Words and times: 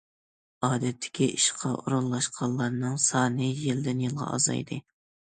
ئادەتتىكى 0.67 1.25
ئىشقا 1.33 1.73
ئورۇنلاشقانلارنىڭ 1.81 2.95
سانى 3.03 3.49
يىلدىن- 3.65 4.01
يىلغا 4.05 4.31
ئازايدى. 4.39 4.79